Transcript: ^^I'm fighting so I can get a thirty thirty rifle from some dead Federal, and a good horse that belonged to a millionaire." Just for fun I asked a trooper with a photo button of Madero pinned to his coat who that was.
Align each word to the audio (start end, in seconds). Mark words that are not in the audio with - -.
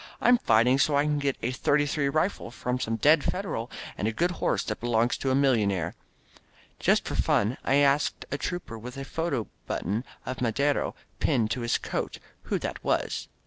^^I'm 0.19 0.41
fighting 0.41 0.79
so 0.79 0.95
I 0.97 1.03
can 1.03 1.19
get 1.19 1.37
a 1.43 1.51
thirty 1.51 1.85
thirty 1.85 2.09
rifle 2.09 2.49
from 2.49 2.79
some 2.79 2.95
dead 2.95 3.23
Federal, 3.23 3.69
and 3.95 4.07
a 4.07 4.11
good 4.11 4.31
horse 4.31 4.63
that 4.63 4.79
belonged 4.79 5.11
to 5.11 5.29
a 5.29 5.35
millionaire." 5.35 5.93
Just 6.79 7.05
for 7.07 7.13
fun 7.13 7.55
I 7.63 7.75
asked 7.75 8.25
a 8.31 8.37
trooper 8.39 8.79
with 8.79 8.97
a 8.97 9.05
photo 9.05 9.45
button 9.67 10.03
of 10.25 10.41
Madero 10.41 10.95
pinned 11.19 11.51
to 11.51 11.61
his 11.61 11.77
coat 11.77 12.17
who 12.45 12.57
that 12.57 12.83
was. 12.83 13.27